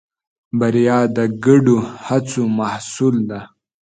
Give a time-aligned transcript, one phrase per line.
[0.59, 3.39] بریا د ګډو هڅو محصول ده.